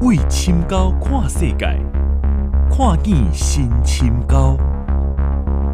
[0.00, 1.66] 为深沟看世界，
[2.70, 4.56] 看见新深沟，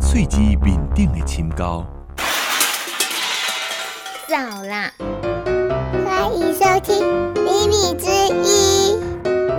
[0.00, 1.84] 喙子面顶的深沟。
[4.26, 4.90] 早啦，
[6.06, 7.04] 欢迎收听
[7.42, 8.08] 《秘密之
[8.42, 8.96] 一》，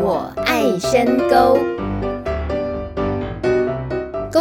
[0.02, 1.75] 我爱深沟。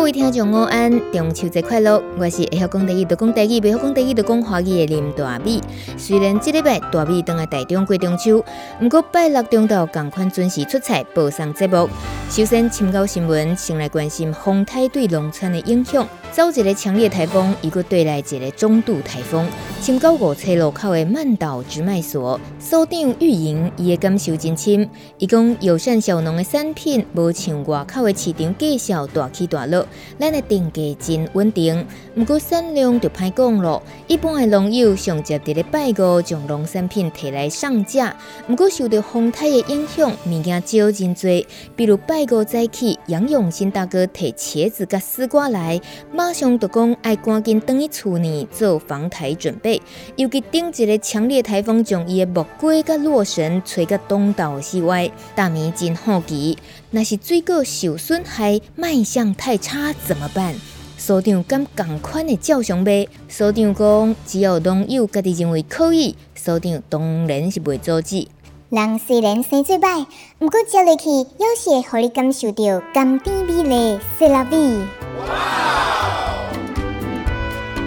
[0.04, 1.98] 各位听众，午安，中秋节快乐！
[2.18, 5.58] 我是会晓讲台语，就讲台语，袂晓讲台语，就讲华语的林大美。
[5.96, 8.44] 虽然这礼拜大美当来台中过中秋，
[8.78, 11.88] 不过拜六中昼同款准时出菜报上节目。
[12.28, 16.06] 首先，深交新闻先来关心风台对农村的影响。
[16.30, 19.48] 走一个强烈台风，一个对来一个中度台风。
[19.80, 29.86] 深交五叉路口的万岛直卖所所长玉莹伊的感受真深，伊讲友善小农的产品无像外口的市场介绍大起大落，
[30.18, 31.86] 咱的定价真稳定。
[32.14, 41.46] 不过产量就歹讲咯，一般的农友上接伫咧拜五将农产品提来上架，不过受到风台的影响，物件少真多。
[41.74, 45.80] 比如拜五早起，杨永新大哥提茄子甲丝瓜来。
[46.12, 49.82] 马上就讲爱赶紧回去厝呢做防台准备，
[50.16, 56.56] 尤其顶一个强烈台风将伊的木瓜甲洛神吹到东倒西外，大米真好奇，
[56.90, 60.54] 若是水果受损害，卖相太差怎么办？
[60.96, 68.28] 所长敢同款的照常卖，所长讲只要农友家己认为可以，所长当然是袂阻止。
[68.70, 70.06] 人虽然生最歹，
[70.38, 74.86] 不过接落去有时会让你感受到甘甜美丽塞拉味。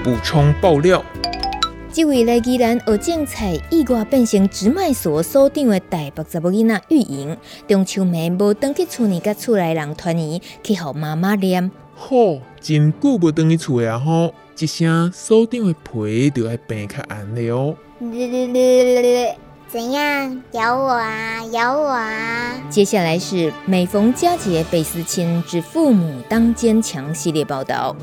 [0.04, 1.04] 补充爆料，
[1.92, 7.36] 这位来宜兰学种菜，意外变成直卖所所长的台北查某囡仔玉莹，
[7.68, 11.72] 中秋暝无回去厝里，甲厝内人团圆，去互妈妈念。
[11.98, 17.76] 吼，真久无等去厝啊吼，一声所长的皮就爱变较红了哦。
[19.70, 21.44] 怎样咬我啊？
[21.52, 22.56] 咬我啊！
[22.70, 27.94] 接下来是每逢佳节倍思亲之父母当坚强系列报道。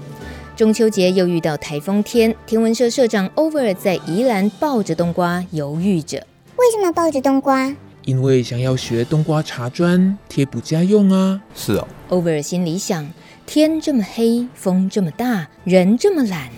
[0.54, 6.18] 中秋节又遇到台风天，天文社社长 Over 在宜兰抱着冬瓜犹豫着。
[6.56, 7.74] 为什么抱着冬瓜？
[8.04, 11.40] 因为想要学冬瓜茶砖贴补家用啊。
[11.54, 11.88] 是哦。
[12.10, 13.10] Over 心里想：
[13.46, 16.48] 天这么黑，风这么大，人这么懒，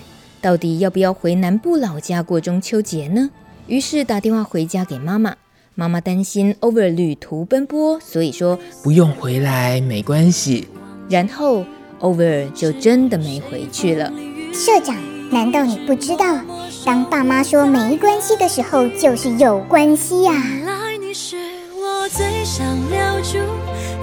[0.41, 3.29] 到底要不要回南部老家过中秋节呢？
[3.67, 5.35] 于是打电话回家给妈妈。
[5.75, 10.67] 妈妈担心 Over 旅途奔波，所以说不用回来，没关系。
[11.09, 11.65] 然后。
[11.99, 14.13] Over 就真的没回去了。
[14.53, 14.95] 社长，
[15.31, 16.39] 难道你不知道，
[16.85, 20.31] 当爸妈说没关系的时候，就是有关系呀？
[20.31, 21.35] 原来你是
[21.73, 23.39] 我最想留住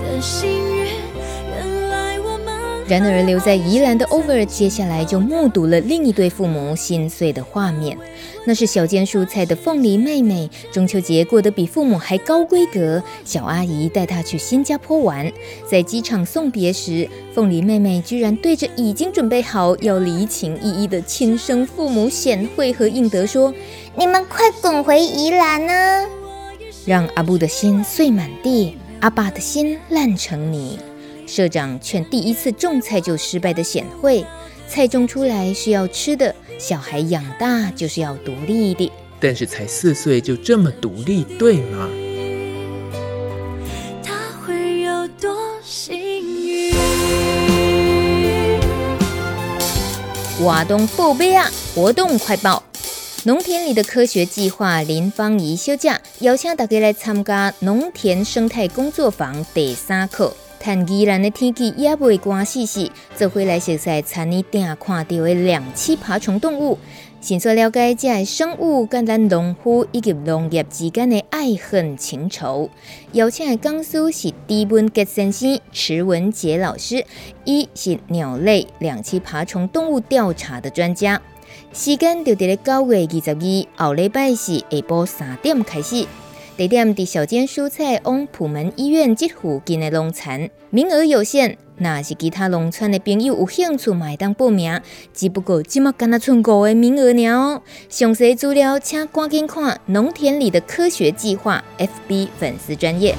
[0.02, 0.83] 的心愿。
[2.86, 7.96] 然而，留在宜兰的 Over 接下来就目睹了另一对父母心碎的画面。
[8.44, 13.02] 那是小间蔬菜的凤梨妹妹，中秋节过得比父母还高规格。
[13.24, 15.32] 小阿姨带她去新加坡玩，
[15.66, 23.52] 在机场送别时，凤梨妹妹居然对着已经准备好要离情依依的亲生父母显惠和应得说
[23.96, 26.06] ：“你们快滚回宜兰啊！”
[26.84, 30.78] 让阿布的心碎满地，阿爸的心烂成泥。
[31.34, 34.24] 社长劝第一次种菜就失败的显惠，
[34.68, 38.92] 菜种出来是要吃的，小孩养大就是要独立的。
[39.18, 41.90] 但是才四岁就这么独立，对吗？
[44.00, 44.14] 他
[44.46, 46.72] 会有多幸运？
[50.38, 51.50] 活动报备啊！
[51.74, 52.62] 活动快报：
[53.24, 60.32] 农田里的科学计划林芳仪休假邀请大家来参加农田生态工作坊第三课。
[60.64, 66.78] 看宜兰的天气也未关系时，做回来熟悉参与定看到的两栖爬虫动物，
[67.20, 72.70] 先说了解这些生物跟咱农夫以及农业之间的爱恨情仇。
[73.12, 77.04] 邀请的讲师是狄文杰先生、池文杰老师，
[77.44, 81.20] 伊是鸟类两栖爬虫动物调查的专家。
[81.74, 86.06] 时间就伫咧九月二十二后礼拜四下晡三点开始。
[86.56, 91.58] 地点伫小间蔬菜往普门医院这附近的农场，名额有限。
[91.76, 94.80] 若是其他农村的朋友有兴趣，买当报名。
[95.12, 97.62] 只不过今麦干那剩五个名额了哦。
[97.88, 103.16] 详细资料请赶紧看农田里的科学计划 FB 粉丝专业。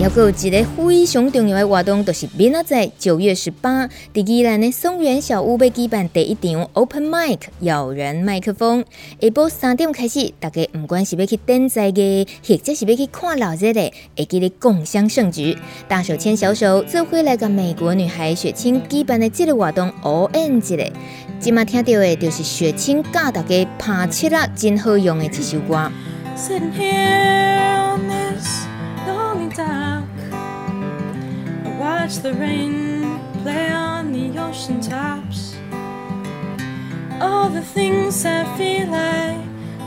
[0.00, 8.82] 还有一个非常重要的活动，就是明仔载九月十八，在宜兰的松原小屋要举办第一场 Open Mic 咬人麦克风。
[9.20, 20.90] 下晡三点开始，大家不管是要去点菜的，或者是要去看老热的，会记得共襄盛举，大手牵小手，做伙来个美国女孩雪清举办的这个活动 All In 一个。
[21.38, 25.92] 今麦听到的，就是雪清教大家拍七啦，真好用的一首歌。
[29.60, 30.02] I
[31.78, 35.56] watch the rain play on the ocean tops.
[37.20, 39.44] All the things I feel I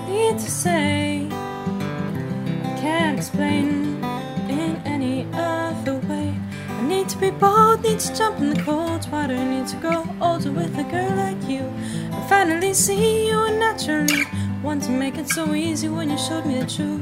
[0.08, 4.04] need to say, I can't explain
[4.50, 6.34] in any other way.
[6.70, 10.06] I need to be bold, need to jump in the cold water, need to grow
[10.22, 11.64] older with a girl like you.
[12.12, 14.24] I finally see you and naturally
[14.62, 17.02] want to make it so easy when you showed me the truth.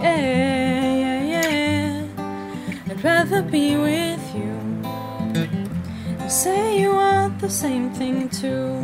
[0.00, 1.07] Yeah, yeah, yeah.
[2.98, 4.58] I'd rather be with you.
[6.20, 8.74] You say you want the same thing too.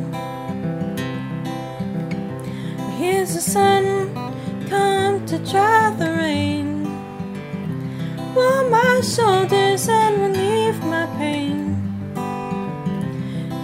[2.96, 4.14] Here's the sun
[4.68, 6.84] come to dry the rain.
[8.36, 11.74] Warm my shoulders and relieve my pain.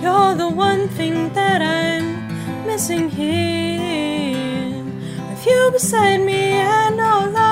[0.02, 4.82] You're the one thing that I'm missing here.
[5.30, 7.49] With you beside me, I know fear.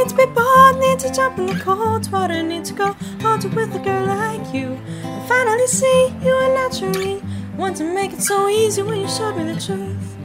[0.00, 3.54] Need to be bold, need to jump in the cold water, need to go it
[3.54, 4.68] with a girl like you.
[5.04, 7.22] And finally see you and naturally
[7.54, 10.16] want to make it so easy when you showed me the truth.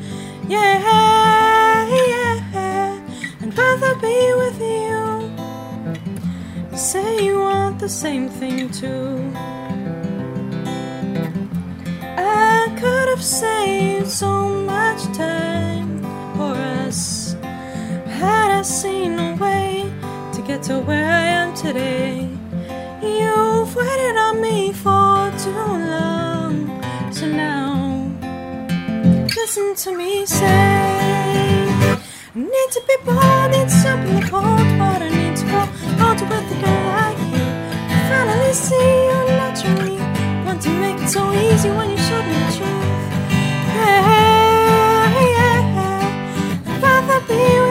[0.48, 0.80] Yeah,
[1.90, 3.02] yeah,
[3.42, 5.30] I'd rather be with you.
[6.72, 9.30] You say you want the same thing too.
[12.18, 15.75] I could have saved so much time
[18.26, 19.92] had I seen a way
[20.34, 22.28] to get to where I am today.
[23.02, 26.54] You've waited on me for too long,
[27.12, 27.76] so now
[29.38, 31.06] listen to me say.
[32.36, 35.62] Need to be bold, need to jump in I need to go
[36.04, 37.48] out with a girl like you.
[38.10, 39.98] Finally see you naturally.
[40.46, 42.82] Want to make it so easy when you showed me the truth.
[43.78, 46.68] Yeah, yeah.
[46.68, 47.65] I'd rather be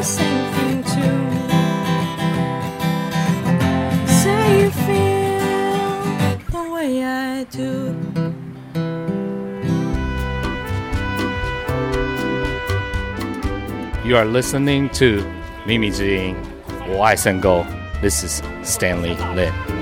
[0.00, 1.18] the same thing too.
[4.20, 7.94] Say you feel the way I do.
[14.08, 15.22] You are listening to
[15.66, 16.34] Mimi Zing,
[16.88, 17.66] Wise and Go.
[18.00, 19.79] This is Stanley Lin.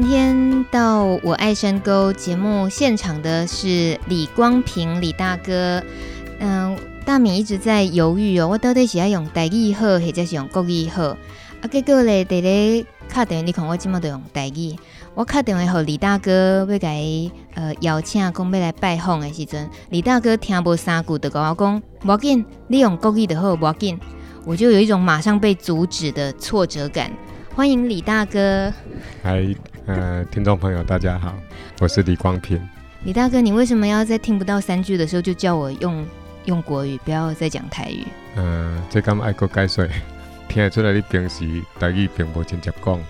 [0.00, 5.82] 今天到我爱山沟节目现场的是李光平李大哥。
[6.38, 11.02] 嗯，大米一直在犹豫哦，我到底是要用台语好，或者是用国语好？
[11.02, 11.16] 啊，
[11.68, 14.76] 结果咧，伫咧敲电话，你看我即马都用台语。
[15.16, 23.98] 我敲电话给李大哥，要甲伊呃邀请，讲要来拜访的时阵，李大哥听无三句，就跟我讲：无要紧，你用国语就好，无要紧。
[24.44, 27.10] 我就有一种马上被阻止的挫折感。
[27.56, 28.72] 欢迎李大哥。
[29.24, 29.44] 嗨，
[29.88, 31.34] 呃，听众朋友，大家好，
[31.80, 32.60] 我是李光平。
[33.04, 36.06] 李大哥，你为什么要在听不到三句的时候就叫我用
[36.44, 38.04] 用国语，不要再讲台语？
[38.36, 39.88] 嗯、呃，这敢爱国解说，
[40.46, 41.46] 听得出来你平时
[41.80, 43.00] 台语并无直接讲。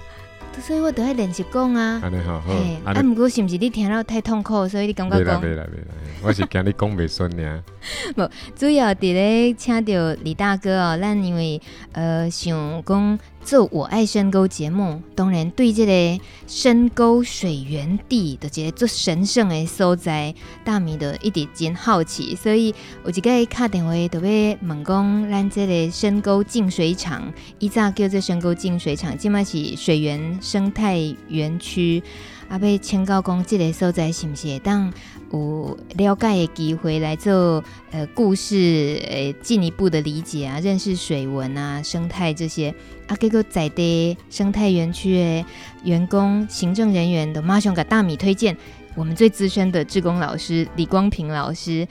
[0.60, 2.00] 所以我都要练习讲啊。
[2.00, 2.52] 安尼好，好。
[2.84, 5.42] 啊，毋过是毋是你听了太痛苦，所以你感觉讲？
[5.42, 7.62] 袂啦，袂啦，我是惊你讲袂顺尔。
[8.16, 11.60] 无，主要伫咧请到李大哥哦，咱因为
[11.90, 22.74] 呃想讲做我爱深沟节目，当然对这个深沟水源地的这个做神圣的所在，大米的一直真好奇，所以
[23.06, 32.02] 有一个敲电话就要问讲，咱这个深沟净水厂，以前叫做深沟净水厂，即嘛是水源生态园区，
[32.50, 34.92] 啊，要请教讲这个所在是毋是会当？
[35.30, 42.74] 有了解的机会来做呃故事呃进一步的理解啊，认识水文啊、生态这些
[43.06, 45.44] 啊，结果在地生态园区的
[45.84, 48.56] 员工、行政人员都马上给大米推荐
[48.94, 51.86] 我们最资深的志工老师李光平老师，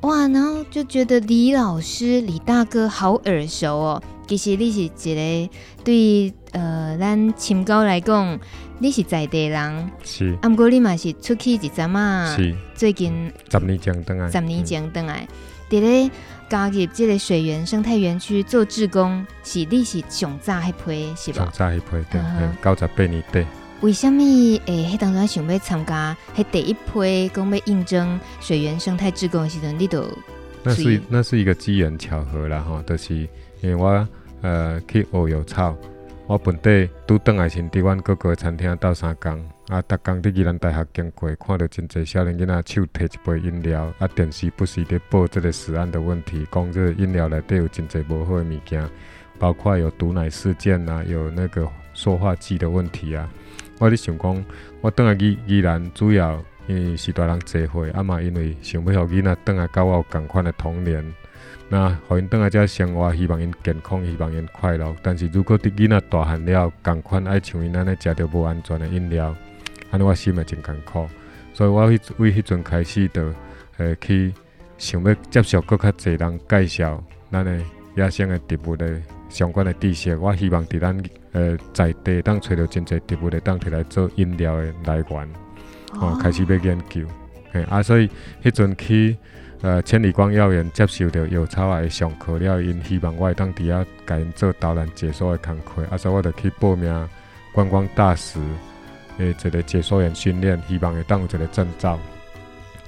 [0.00, 4.02] 哇，然后就觉得李老师、李大哥好耳熟哦。
[4.26, 5.50] 其实你是一个
[5.82, 8.38] 对呃咱清高来讲。
[8.82, 10.34] 你是在地人，是。
[10.40, 12.56] 啊，毋过你嘛是出去一阵啊，是。
[12.74, 15.28] 最近十年前回来，十年前回来，
[15.68, 16.10] 伫咧
[16.48, 21.44] 加入即个水源生态园区做志工，是你是上早迄批是吧？
[21.44, 22.20] 上早迄批，对，
[22.64, 23.46] 九十八年底。
[23.82, 24.22] 为什么
[24.64, 24.90] 诶？
[24.90, 30.06] 迄当初想要参加，迄第一批讲要应征水源生态志工的时阵，你都？
[30.62, 33.14] 那是那是一个机缘巧合啦，吼，就是
[33.60, 34.08] 因为我
[34.40, 35.76] 呃去学药草。
[36.30, 39.32] 我本地拄转来前，伫阮哥哥餐厅斗三工，
[39.66, 48.88] 啊，逐工伫宜兰大学经过，看到真侪少年囡仔手摕一杯饮料，啊，电视不时伫报这个食安的问题，讲这个饮料内底有真侪无好的物件，
[49.40, 53.28] 包括有毒奶事件啊，有那个塑化剂的问题啊。
[53.80, 54.44] 我伫想讲，
[54.82, 61.04] 我转来宜宜兰主要因为是大人聚会，啊嘛因为想要互囡仔倒来甲我有共款的童年，
[61.72, 64.92] 那互因倒来遮生活，希望因健康，希望因快乐。
[65.02, 69.32] 但是如果伫囡仔大汉了，共款爱像因安尼食着无安全的饮料，
[69.92, 71.08] 安尼我心也真艰苦。
[71.54, 73.32] 所以我迄为迄阵开始的，
[73.76, 74.34] 呃，去
[74.78, 77.00] 想要接受更较侪人介绍
[77.30, 77.56] 咱的
[77.94, 80.16] 野生的植物的相关的知识。
[80.16, 81.00] 我希望伫咱
[81.30, 85.28] 呃在地当找到真侪植物的当摕来做饮料的来源，
[86.00, 87.06] 哦，开始要研究。
[87.52, 88.10] 嘿，啊，所以
[88.42, 89.16] 迄阵去
[89.62, 97.08] 呃千里光药园接受着药草的上课了，因希望我会当伫遐甲因做导览解说的工课，啊，所以我就去报名
[97.52, 98.40] 观光大使。
[99.18, 101.98] 诶，一个解说员训练，希望会当有一个证照，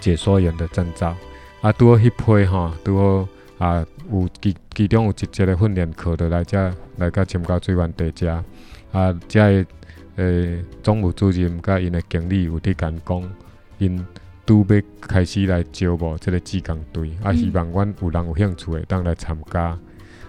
[0.00, 1.14] 解说员的证照。
[1.61, 3.29] 啊，拄好迄批吼，拄好
[3.67, 8.43] 啊，有其其中有一节的训练课，就来遮来甲深沟水源地遮。
[8.93, 9.67] 啊，遮个
[10.17, 13.31] 诶总务主任甲因的经理有伫甲讲，
[13.76, 14.07] 因
[14.45, 19.79] 拄要开始来招募即个志工队，啊，希望阮有人有兴趣的当来参加。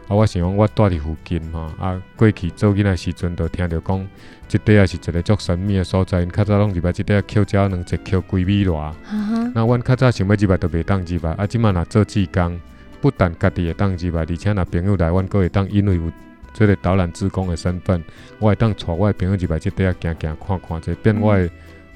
[0.07, 4.07] 啊，我想讲，我住伫附近吼，啊，过去做囝仔时阵，就听着讲，
[4.49, 6.21] 即块也是一个足神秘诶所在。
[6.21, 8.93] 因较早拢入来即块捡只两只捡几米偌。
[9.09, 9.51] Uh.
[9.55, 11.31] 那阮较早想要入来，都袂当入来。
[11.31, 12.59] 啊，即满若做志工，
[12.99, 16.11] 不但家己会当入来，而且若朋友来，阮阁会当因为有
[16.53, 18.03] 即个导览志工的身份，
[18.39, 21.49] 我会当带我的朋友入来即块行行看看，者变我的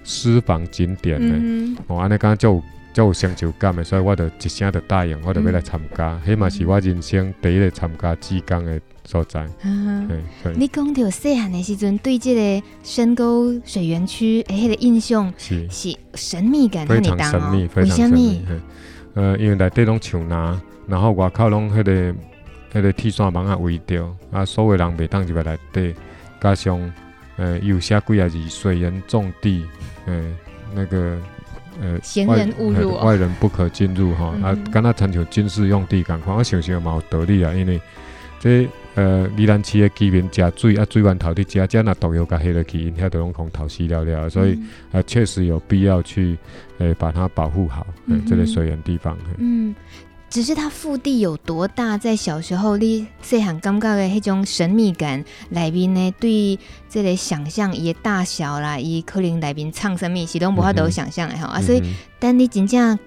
[0.08, 1.36] 私房景点呢。
[1.36, 1.78] Mm hmm.
[1.86, 2.64] 哦，安尼讲就。
[2.94, 6.20] 足有成就感的，所以我就一声就答应，我就要来参加。
[6.26, 9.48] 迄嘛、嗯、是我人生第一个参加志工的所在。
[9.64, 10.10] 嗯、
[10.56, 18.42] 你讲到细汉的时阵，对这个深沟水源区的，迄个印象是是神秘感非常神秘，非常神秘。
[19.14, 22.16] 呃，因为内底拢树拿，然后外口拢迄个迄、
[22.74, 25.96] 那个铁线网啊围着，啊，所有人袂当入来内底，
[26.42, 26.80] 加上
[27.38, 29.66] 呃有写几啊是水源重地，
[30.06, 30.38] 呃
[30.76, 31.18] 那个。
[31.80, 34.34] 呃，闲人勿入、哦呃，外人不可进入哈。
[34.38, 37.54] 嗯、啊，敢若亲像军事用地共款，我想想嘛有道理啊。
[37.54, 37.80] 因为
[38.40, 44.28] 这呃，宜兰市的居民食水啊，水源头的食，这若毒药甲下落去，因遐都拢空头死了了。
[44.28, 44.60] 所以
[44.92, 46.36] 啊，确、实有必要去
[46.80, 49.16] 呃把它保护好，呃嗯、这个水源地方。
[49.38, 49.76] 嗯。
[50.30, 61.62] 只是它腹地有多大，在小时候你细汉感觉的迄种神秘感内面呢，对这个想象伊的大小啦，伊可能内面唱什么，是拢无法度想象的吼、嗯、啊。
[61.62, 61.82] 所以，
[62.20, 63.00] 等你真正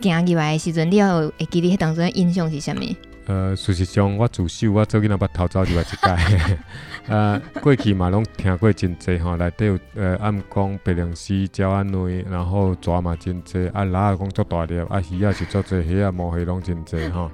[0.00, 3.09] 行入来的时阵，你要会记得迄当中的印象是啥物？
[3.30, 6.58] 呃，事实上，我自首我做囡仔捌偷走入来一届。
[7.06, 17.30] 呃， 过去嘛拢听过真济吼，内底有呃暗讲白龙溪、鸟安内，然后蛇嘛真济，啊拉讲足大粒，啊鱼也是足济，虾啊毛虾拢真济吼，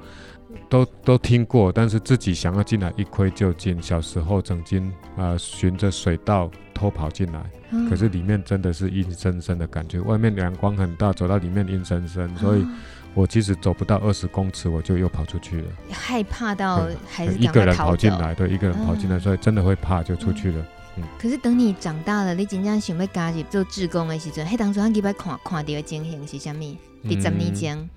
[0.69, 3.81] 都都听过，但是自己想要进来一窥究竟。
[3.81, 12.61] 小时候曾经啊循着水道偷跑进来，嗯、可是里面真的是阴森森的感觉，外面阳光很大，走到里面阴森森，所以。
[12.61, 12.77] 嗯
[13.17, 15.69] 我其实走不到二十公尺，我就又跑出去了。
[15.91, 20.67] 害怕到还是一个人跑进来，对，一个人跑进来，所以真的会怕，就出去了。
[20.97, 21.05] 嗯。
[21.19, 26.77] 可是等你长大了，你真正想要加入做志工的时阵，迄当初你捌看看到的情形是啥物？
[27.09, 27.89] 第十年前。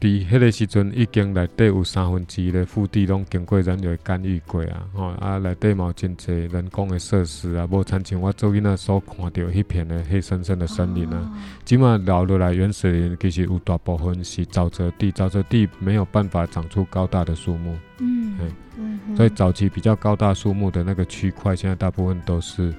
[0.00, 4.88] 伫迄个时阵，已经内底有三分之一的腹地拢经过人类干预过啊！
[4.94, 11.30] 吼啊，内底嘛有真侪人工的设施啊，无亲像我做囡仔所看到迄片的黑森森的森林啊。
[11.66, 17.76] 即马留落来原始林，其实有大部分是沼泽地，沼泽地没有办法长出高大的树木。
[17.98, 18.44] 嗯，嘿
[18.78, 22.72] 嗯，所以早期比较高大树木的那个区块，现在大部分都是，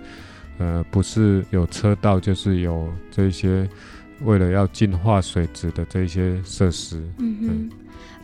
[0.58, 3.70] 呃，不是有车道，就是有这些。
[4.24, 7.70] 为了要净化水质的这些设施，嗯哼，嗯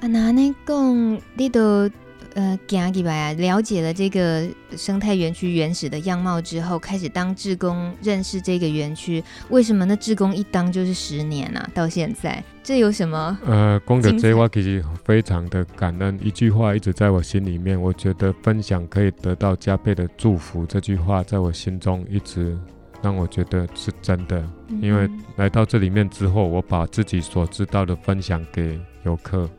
[0.02, 1.90] 啊，那你讲你都
[2.36, 9.98] 呃行入来啊，了解了这个生态园区原始的样貌之后，开始当志工，认识这个园区，为什么呢？
[9.98, 13.38] 志工一当就是十年啊，到现在，这有什么？
[13.44, 22.56] 呃，光着这话其实非常的感恩，一句话一直在我心里面，我觉得分享可以得到加倍的祝福，这句话在我心中一直。
[23.02, 24.44] 让我觉得是真的，
[24.82, 29.50] 因为来到这里面之后，我把自己所知道的分享给游客。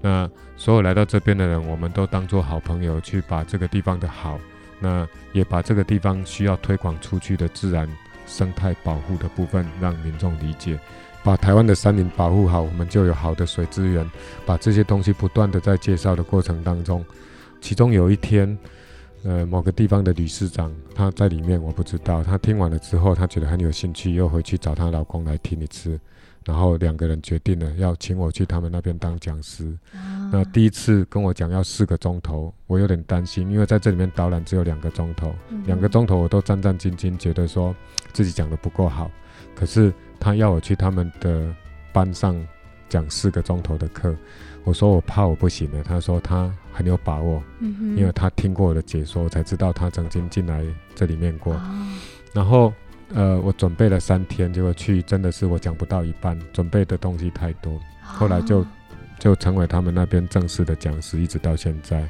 [0.00, 4.38] 那所有来到这边的人，我们都当做好朋友，去把这个地方的好，
[4.78, 7.88] 那也把这个地方需要推广出去的自然
[8.26, 10.78] 生态保护的部分，让民众理解。
[11.24, 14.08] 把台湾的山林保护好，我们就有好的水资源。
[14.44, 17.04] 把这些东西不断的在介绍的过程当中，
[17.60, 18.58] 其中有一天。
[19.24, 22.24] 呃，某个地方的理事长，他在里面，我不知道。
[22.24, 25.96] 他听完了之后，他觉得很有兴趣，又回去找她老公来听一次，
[26.44, 29.66] 然后两个人决定了要请我去他们那边当讲师。
[29.94, 35.32] 啊、那第一次跟我讲要四个钟头，我有点担心，因为在这里面导览只有两个钟头，
[35.66, 37.74] 两、个钟头我都战战兢兢，觉得说
[38.12, 39.08] 自己讲的不够好。
[39.54, 41.54] 可是他要我去他们的
[41.92, 42.36] 班上
[42.88, 44.16] 讲四个钟头的课。
[44.64, 50.64] 我说我怕我不行了，他说他很有把握，嗯、因为他听过我的解说，我才知道他曾经进来
[50.94, 51.54] 这里面过。
[51.54, 51.60] 哦、
[52.32, 52.72] 然后
[53.14, 58.66] 呃，我准备了三天，结果去真的是我讲不到一半，准备的东西太多，后来就、哦、
[59.18, 62.08] 就成为他们那边正式的讲师，一直到现在，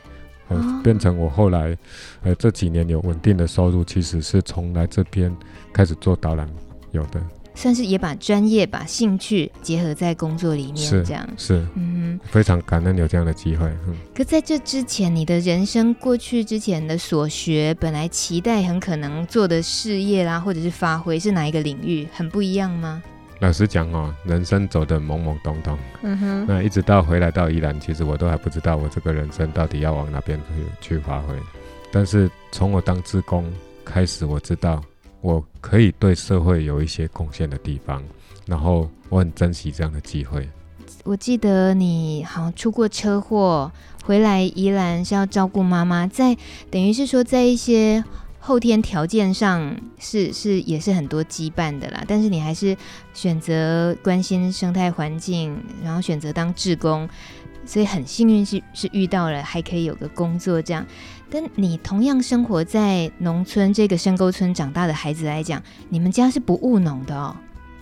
[0.49, 1.77] 呃哦、变成我后来
[2.23, 5.37] 呃这几年有稳定的收入，其实是从来这边
[5.73, 6.49] 开始做导览
[6.93, 7.21] 有的。
[7.55, 13.67] 算是也把专业、把兴趣结合在工作里面，是这样是，嗯，非常感恩有这样的机会。
[13.87, 22.07] 嗯，可在这之前，你的人生过去之前的所学，本来期待很可能做的事业啦，或者是发挥，是哪一个领域？
[22.13, 23.03] 很不一样吗？
[23.41, 30.39] 老实讲哦，人生走得懵懵懂懂，嗯哼，那一直到回来到宜兰，其实我都还不知道我这个人生到底要往哪边
[30.81, 31.35] 去去发挥。
[31.91, 33.45] 但是从我当志工
[33.85, 34.83] 开始，我知道。
[35.23, 38.03] 我可以对社会有一些贡献的地方，
[38.45, 40.47] 然后我很珍惜这样的机会。
[41.05, 43.73] 我记得你好像出过车祸，
[44.05, 46.37] 回来宜兰是要照顾妈妈，在
[46.71, 48.05] 等于是说在一些
[48.41, 52.77] 后天条件上是是也是很多羁绊的啦，但是你还是
[53.15, 57.09] 选择关心生态环境，然后选择当志工，
[57.65, 60.85] 所以很幸运是是遇到了还可以有个工作这样。
[61.33, 67.35] 跟你同样生活在农村这个深沟村长大的孩子来讲，你们家是不务农的哦。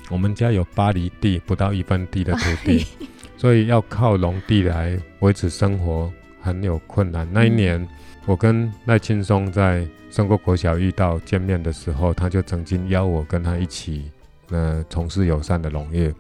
[0.09, 2.87] 我们家有八里地，不到一分地的土地，
[3.37, 6.09] 所以要靠农地来维持生活
[6.41, 7.27] 很有困难。
[7.33, 7.85] 那一年，
[8.25, 14.09] 我跟赖青松在深沟国小遇到见面的时候，他就曾经邀我跟他一起，
[14.51, 16.15] 呃，从事友善的农业。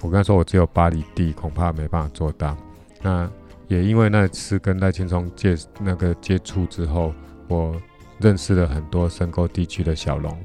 [0.00, 2.56] 我跟他说，我只有八里地，恐怕没办法做到。
[3.02, 3.28] 那
[3.68, 7.14] 也因为那次跟赖青松接那个接触之后，
[7.48, 7.80] 我
[8.18, 10.36] 认识了很多深沟地区的小龙，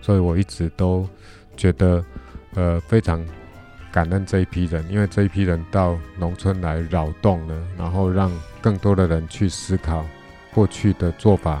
[0.00, 1.06] 所以我一直都
[1.56, 2.04] 觉得
[2.54, 3.26] 呃非常
[3.90, 8.32] 感恩这一批人，因为这一批人到农村来扰动了，然后让
[8.62, 10.06] 更多的人去思考
[10.54, 11.60] 过去的做法，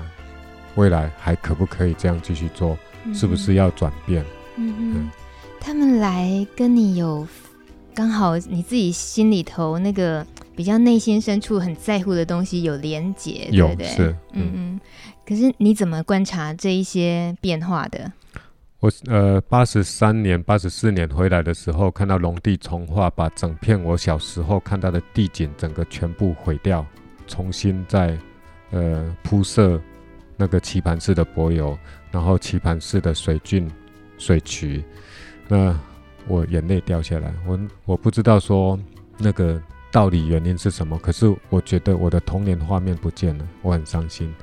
[0.76, 4.24] 未来还可不可以这样继续做，嗯、是不是要转变？
[4.56, 5.10] 嗯嗯哼，
[5.60, 7.26] 他们来跟你有
[7.92, 10.24] 刚好你自己心里头那个。
[10.56, 13.88] 比较内心深处很在乎的东西有连结，有对不对？
[13.88, 14.80] 是，嗯嗯。
[15.26, 18.10] 可是你怎么观察这一些变化的？
[18.80, 26.86] 我呃，八十三年、八十四年回来的时候，看到农地重化，把整片我小时候看到的地景整个全部毁掉，
[27.26, 28.16] 重新再
[28.70, 29.80] 呃铺设
[30.36, 31.76] 那个棋盘式的柏油，
[32.10, 33.70] 然后棋盘式的水郡、
[34.16, 34.82] 水渠，
[35.48, 35.78] 那
[36.28, 37.34] 我眼泪掉下来。
[37.46, 38.78] 我我不知道说
[39.18, 39.60] 那个。
[39.92, 40.98] 到底原因是什么？
[40.98, 44.34] 可是我觉得我的童年画面不见了，我很伤心。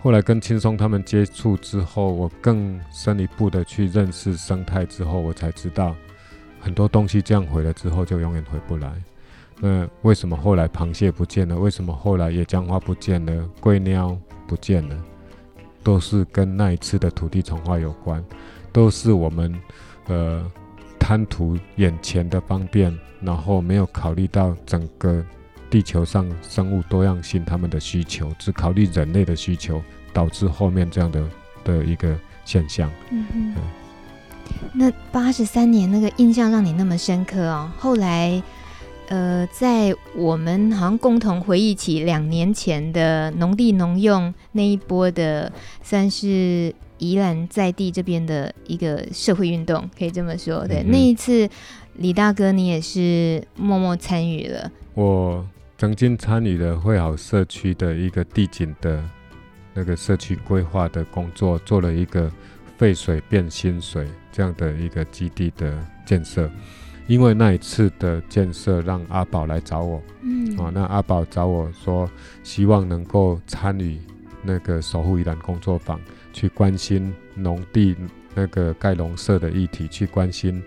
[0.00, 5.96] 后来跟轻松他们接触之后，我更深一步的去认识生态之后，我才知道
[6.60, 8.92] 很多东西这样毁了之后就永远回不来。
[9.60, 11.56] 那为什么后来螃蟹不见了？
[11.56, 13.48] 为什么后来野姜花不见了？
[13.60, 14.96] 龟鸟不见了？
[15.82, 18.22] 都是跟那一次的土地重化有关，
[18.72, 19.58] 都是我们
[20.06, 20.44] 呃。
[21.08, 25.24] 贪图眼前的方便，然后没有考虑到整个
[25.70, 31.26] 地球上生物多样性他们的需求，只考虑人类的需求，导致后面这样的
[31.64, 32.90] 的一个现象。
[33.10, 33.54] 嗯哼。
[33.56, 33.62] 嗯，
[34.74, 37.70] 那八十三年那个印象让你那么深刻哦？
[37.78, 38.42] 后来，
[39.08, 45.50] 呃，在我们好像共同回忆起两年前的农地农用那一波的，
[45.82, 46.74] 算是。
[46.98, 50.66] 宜兰在地这边的一个社会运动，可以这么说。
[50.66, 51.48] 对，嗯、那一次，
[51.94, 54.70] 李大哥你也是默默参与了。
[54.94, 59.02] 我曾经参与了惠好社区的一个地景的
[59.74, 62.30] 那个社区规划的工作，做了一个
[62.76, 66.50] 废水变新水这样的一个基地的建设。
[67.06, 70.02] 因为那一次的建设，让阿宝来找我。
[70.20, 72.06] 嗯，哦，那阿宝找我说，
[72.42, 73.98] 希望能够参与
[74.42, 75.98] 那个守护宜兰工作坊。
[76.38, 77.96] 去关心农地
[78.32, 80.62] 那个盖农舍的议题，去关心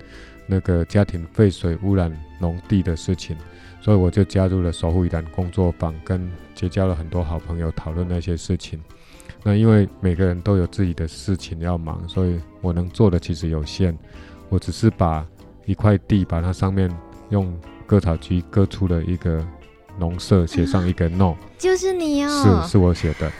[0.46, 3.38] 那个家庭废水污染农地的事情，
[3.80, 8.84] 所以我就加入了守护宜兰工作坊，跟结交了很多好朋友讨论那些事情。
[9.44, 13.98] 那因为每个人都有自己的事情要忙，所以我能做的其实有限。
[14.50, 15.26] 我只是把
[15.66, 16.94] 一块地，把它上面
[17.30, 17.58] 用
[17.88, 19.42] 割草机割出了一个
[19.98, 23.32] 农舍，写上一个 “no”，就是你哦，是是我写的。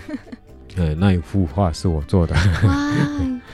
[0.78, 2.34] 呃，那一幅画是我做的。
[2.64, 2.92] 哇，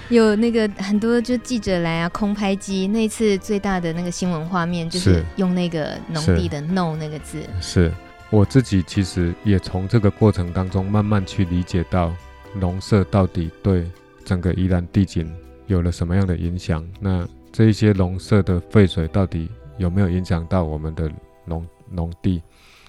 [0.10, 2.88] 有那个很多就记者来啊，空拍机。
[2.88, 7.42] 那次最大的那个新闻画面就是用那个农地的 “no” 那个字。
[7.60, 7.92] 是，
[8.30, 12.14] 我自己其实也从这个过程当中慢慢去理解到
[12.54, 13.90] 农舍到底对
[14.24, 15.34] 整个宜兰地景
[15.66, 16.88] 有了什么样的影响？
[17.00, 21.12] 那这一些农舍的废水到底有没有影响到我们的
[21.46, 22.42] 农农地？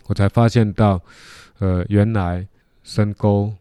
[0.06, 1.00] 我才发现到，
[1.58, 2.46] 呃，原来
[2.82, 3.52] 深沟、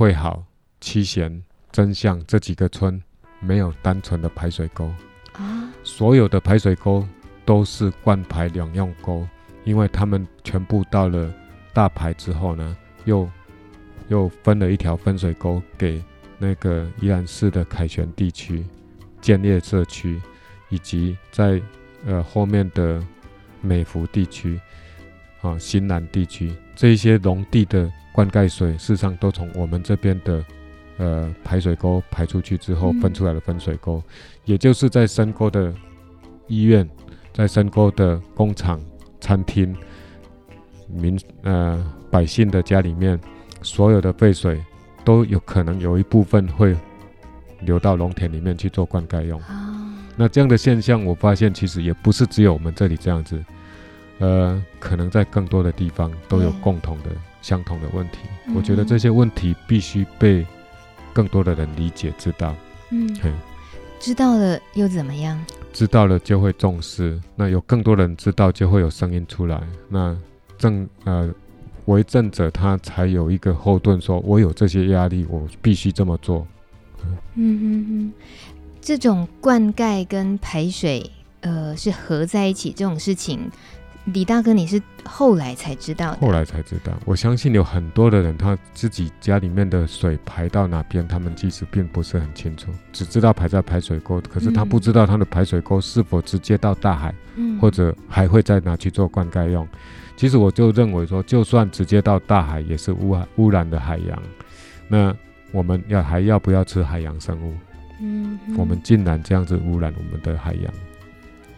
[0.00, 0.42] 会好、
[0.80, 2.98] 七贤、真相这几个村
[3.38, 4.90] 没有单纯的排水沟
[5.34, 7.06] 啊，所有的排水沟
[7.44, 9.28] 都是灌排两用沟，
[9.62, 11.30] 因为他们全部到了
[11.74, 13.28] 大排之后呢，又
[14.08, 16.02] 又分了一条分水沟给
[16.38, 18.64] 那个宜兰市的凯旋地区、
[19.20, 20.18] 建业社区，
[20.70, 21.60] 以及在
[22.06, 23.04] 呃后面的
[23.60, 24.58] 美孚地区。
[25.42, 30.42] 啊，新南地区这一些农地的灌溉水，事实上都从我们这边的
[30.96, 34.02] 呃排水沟排出去之后分出来的分水沟，嗯、
[34.46, 35.70] 也就是在深沟的
[36.46, 36.88] 医院、
[37.34, 38.80] 在深沟的工厂、
[39.20, 39.76] 餐厅、
[40.88, 43.20] 民呃百姓的家里面，
[43.60, 44.58] 所有的废水
[45.04, 46.74] 都有可能有一部分会
[47.60, 49.38] 流到农田里面去做灌溉用。
[49.38, 53.38] 哦、那这样的现象，我发现其实也不是只有我们这里这样子。
[54.20, 57.10] 呃，可能在更多的地方都有共同的、
[57.42, 58.18] 相同的问题。
[58.46, 60.46] 嗯、我觉得这些问题必须被
[61.12, 62.54] 更多的人理解、知道。
[62.90, 63.08] 嗯，
[63.98, 65.38] 知道了又怎么样？
[65.72, 67.20] 知道了就会重视。
[67.34, 69.62] 那有更多人知道，就会有声音出来。
[69.88, 70.16] 那
[70.58, 71.32] 正呃，
[71.86, 76.46] 为政者他才有一个后盾，说我有这些压力，我必须这么做。
[77.02, 78.12] 嗯嗯嗯，
[78.80, 83.50] 这种灌溉跟排水，呃，是合在一起这种事情。
[84.06, 86.18] 李大哥，你是后来才知道的？
[86.18, 86.92] 后来才知道。
[87.04, 99.68] 我相信有很多的人，他自己家里面的水排到哪边，他们其实并不是很清楚，只知道排在排水沟，可是他不知道他的排水沟是否直接到大海，嗯、或者还会再拿去做灌溉用。
[100.16, 104.22] 其实我就认为说，就算直接到大海，也是污污染的海洋。
[104.88, 105.14] 那
[105.52, 107.54] 我们要还要不要吃海洋生物？
[108.00, 110.72] 嗯，我们竟然这样子污染我们的海洋。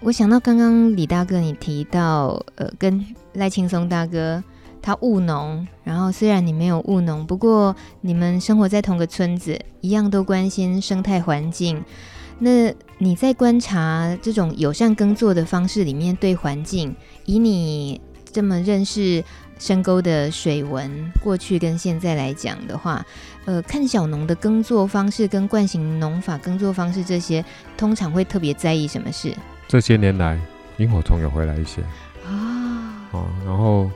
[0.04, 4.42] 我想到刚刚李大哥你提到，呃，跟赖青松大哥
[4.82, 11.80] 他务农，然后虽然你没有务农，不过你们生活在同个村子，一样都关心生态环境。
[12.40, 18.00] 那你在观察这种友善耕作的方式里面，对环境，以你
[18.32, 19.22] 这么认识
[19.56, 23.06] 深沟的水文，过去跟现在来讲的话，
[23.44, 27.44] 呃，看小农的耕作方式跟惯行农法耕作方式这些，
[27.76, 29.32] 通常会特别在意什么事？
[29.72, 30.38] 这些年来，
[30.76, 31.80] 萤火虫有回来一些
[32.26, 33.90] 啊，哦，然后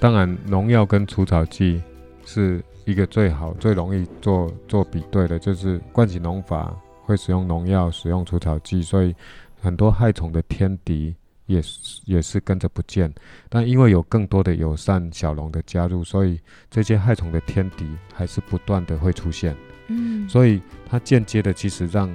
[0.00, 1.82] 当然农药跟除草剂
[2.24, 9.14] 是一个最好、最容易做做比对的，就是惯行农法会使用农药、使用除草剂，所以
[9.60, 11.14] 很多害虫的天敌
[11.44, 13.12] 也是也是跟着不见。
[13.50, 19.54] 但因为有更多的友善小龙的加入，所以这些害虫的天敌还是不断的会出现。
[19.88, 22.08] 嗯，所以它间接的其实让。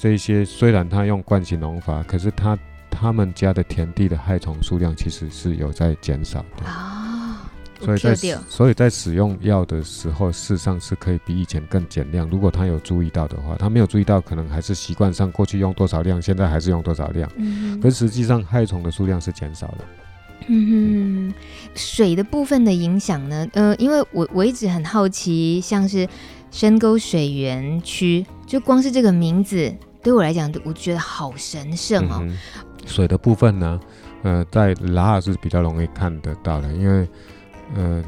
[0.00, 2.58] 这一些虽然他用惯性农法，可是他
[2.90, 7.52] 他们家的田地的害虫数量其实是有在减少的啊。
[7.78, 8.14] 所以在
[8.48, 12.26] 所以在使用药的时候，事实上是可以比以前更减量。
[12.30, 17.30] 如果他有注意到的话，他没有注意到，可能还是习惯上过去用多少量，现在还是用多少量。
[17.36, 19.84] 嗯，可是实际上害虫的数量是减少的。
[20.48, 21.34] 嗯哼，
[21.74, 23.46] 水的部分的影响呢？
[23.52, 26.08] 呃，因为我我一直很好奇，像是
[26.50, 29.74] 深沟水源区，就光是这个名字。
[30.02, 32.26] 对我来讲，我觉得好神圣哦。
[32.86, 33.80] 水的部分呢，
[34.22, 37.06] 呃，在拉是比较容易看得到的，因为
[37.74, 38.02] 呃，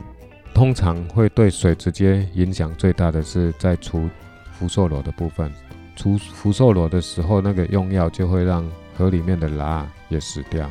[0.55, 4.09] 通常会对水直接影响最大的是在除
[4.53, 5.53] 福寿螺的部分。
[5.95, 10.69] 除福寿螺的时候，那个用药就会让河里面的拉也死掉。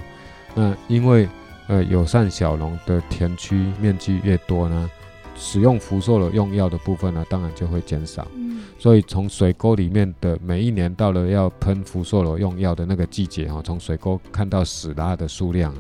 [0.56, 1.30] 那因为
[1.68, 4.90] 呃友善小龙的田区面积越多呢，
[5.36, 8.28] 使用福寿螺用药的部分呢，当然就会减少。
[8.78, 15.74] 所以从水沟里面的每一年到了要喷福寿螺用药的那个季节哈，从水沟看到死拉的数量，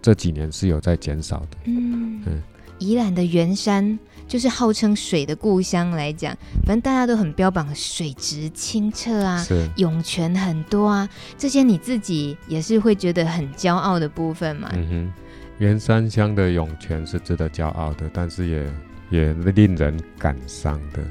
[0.00, 1.58] 这几年是有在减少的。
[1.64, 2.42] 嗯，嗯，
[2.78, 6.34] 宜兰的员山就是号称水的故乡来讲，
[6.64, 11.06] 反正大家都很标榜水质清澈啊，是涌泉很多啊，
[11.36, 14.70] 这些你自己也是会觉得很骄傲的部分嘛。
[14.74, 15.12] 嗯哼，
[15.58, 18.66] 元山乡的涌泉是值得骄傲的，但是也
[19.10, 21.02] 也令人感伤的。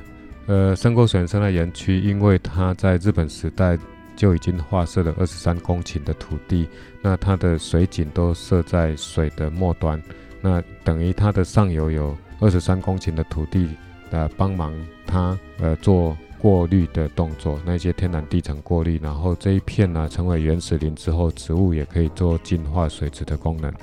[0.48, 3.78] 呃，深沟水生态园区，因为它在日本时代
[4.16, 6.68] 就已经划设了二十三公顷的土地，
[7.02, 10.02] 那它的水井都设在水的末端，
[10.42, 13.70] 那等于它的上游有二十三公顷的土地
[14.10, 14.74] 来帮忙
[15.06, 23.74] 它呃做过滤的动作，那些天然地层过滤，然后这一片呢成为原始林之后，植物也可以做净化水质的功能。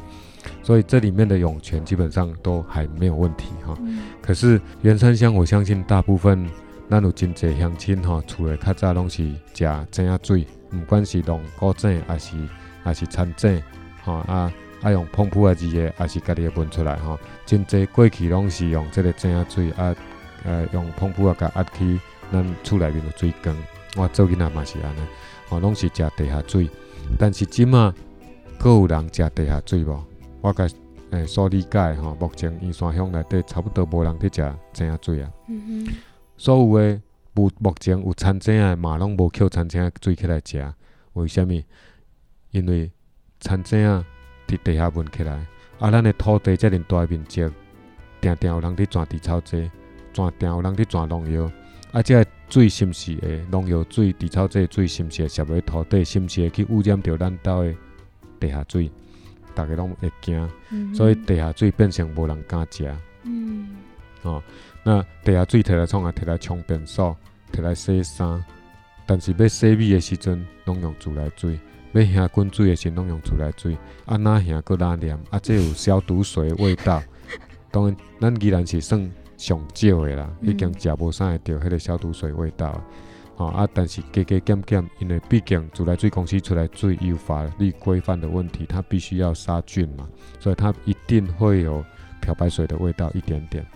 [0.62, 6.48] 所以这里面的涌泉基本上都还没有问题哈，嗯、可是员山乡我相信大部分
[6.88, 12.36] 咱有真济乡亲吼，厝诶较早拢是食井仔水，不管是用古井，还是
[12.82, 13.62] 还是餐井，
[14.02, 14.52] 吼啊
[14.82, 19.94] 啊用澎湃啊字个，还是家己诶闻出来吼，真济过去拢是用这个井仔水啊，
[20.44, 21.98] 呃用澎湃啊甲压去
[22.30, 23.56] 咱厝内面的水缸。
[23.96, 25.00] 我做囡仔嘛是安尼，
[25.48, 26.68] 吼拢是食地下水，
[27.18, 27.94] 但是即马
[28.58, 30.04] 阁有人食地下水无？
[30.44, 30.68] 我甲
[31.10, 35.32] 诶所理解吼，目前燕山乡内底差不多无人伫食井仔水啊。
[35.48, 35.94] 嗯哼。
[36.36, 37.00] 所有诶
[37.32, 40.62] 目目前有田井诶嘛，拢无抾田井诶水起来食。
[41.14, 41.64] 为虾米？
[42.50, 42.90] 因为
[43.40, 44.04] 田井啊
[44.46, 45.32] 伫地下问起来，
[45.78, 47.48] 啊，咱诶土地遮尔大面积，
[48.20, 49.70] 定定有人伫钻地草剂，
[50.12, 51.50] 钻定有人伫钻农药。
[51.92, 57.74] 啊，即个水是毋是会农药水、地草剂水，是毋是会渗入土地，是毋是会去污染着咱兜诶
[58.38, 58.90] 地下水？
[59.54, 62.94] 逐个拢会惊，嗯、所以地下水变成无人敢食。
[63.22, 63.68] 嗯。
[64.22, 64.42] 哦。
[64.82, 66.12] 那地下水摕来创啊？
[66.12, 67.16] 摕来冲便所，
[67.52, 68.44] 摕来洗衫。
[69.06, 71.58] 但是要洗米的时阵，拢用自来水；
[71.92, 73.76] 要下滚水的时阵，拢用自来水。
[74.04, 75.18] 啊，哪下搁哪念？
[75.30, 77.02] 啊，这有消毒水的味道。
[77.70, 82.82] 当然，咱依然是算上少的啦，已经食无啥会着迄个消毒水味道。
[83.36, 91.84] 哦啊，但是加加减减，因为毕竟自来水公司出来水有法律规范的问题，它必须要杀菌嘛，所以它一定会有
[92.20, 93.66] 漂白水的味道一点点。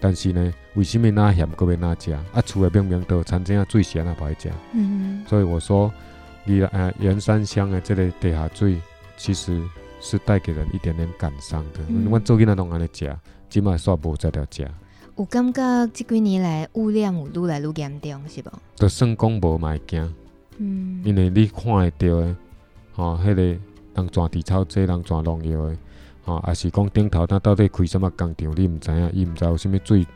[0.00, 2.12] 但是呢，为什么那咸个要那食？
[2.12, 4.50] 啊，厝诶明明都餐厅啊水咸啊，不爱加。
[4.72, 5.28] 嗯哼。
[5.28, 5.92] 所以我说，
[6.44, 8.80] 你呃员山乡的这个地下水，
[9.16, 9.62] 其实
[10.00, 11.80] 是带给人一点点感伤的。
[11.88, 12.06] 嗯。
[12.06, 13.14] 阮做囡仔拢安尼食，
[13.48, 14.66] 即卖煞无再条食。
[15.16, 18.50] 有感觉这几年来污染有愈来愈严重，是不？
[18.76, 20.14] 都算讲无卖惊。
[20.58, 21.02] 嗯。
[21.04, 22.36] 因为你看会到的，
[22.94, 25.76] 吼，迄个人钻地草剂，人钻农药的。
[26.24, 30.06] 吼、哦，也是讲顶头，他到底开什么工厂，你毋知影，伊毋知有啥物水，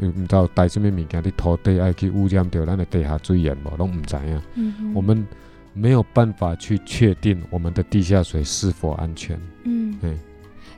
[0.00, 4.42] 毋知有带什么物件，伫土地爱去污染着咱的地下水源无，拢毋知影。
[4.56, 4.92] 嗯。
[4.94, 5.26] 我们
[5.72, 9.40] 没有办法去确定我们的地下水是否安全。
[9.64, 9.98] 嗯。
[10.02, 10.14] 嘿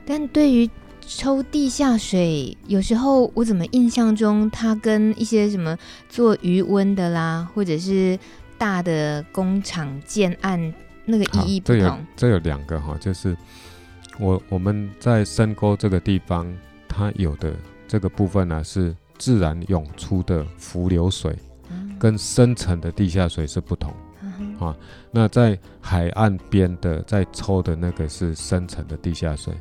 [0.05, 0.69] 但对于
[1.07, 5.77] 抽地下水，有时候我怎么印象中，它跟一些什么
[6.09, 8.17] 做余温的啦，或者是
[8.57, 10.73] 大的工厂建案
[11.05, 11.77] 那个意义不同。
[11.77, 13.35] 这有这有两个哈，就是。
[14.17, 16.49] 我我们在深沟这个地方，
[16.87, 17.53] 它有的
[17.85, 21.37] 这个部分呢、啊、是自然涌出的浮流水，
[21.99, 23.93] 跟深层的地下水是不同。
[24.57, 24.73] 啊，
[25.11, 29.53] 那在海岸边的在抽的那个是深层的地下水，